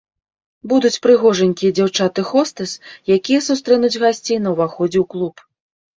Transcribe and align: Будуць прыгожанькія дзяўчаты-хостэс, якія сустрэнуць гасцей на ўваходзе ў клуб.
Будуць 0.71 0.97
прыгожанькія 1.03 1.75
дзяўчаты-хостэс, 1.81 2.71
якія 3.19 3.39
сустрэнуць 3.49 3.95
гасцей 4.05 4.37
на 4.47 4.55
ўваходзе 4.55 4.97
ў 5.07 5.13
клуб. 5.17 5.35